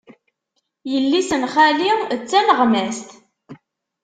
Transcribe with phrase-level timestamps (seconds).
[0.91, 3.09] Yelli-s n xali d taneɣmast.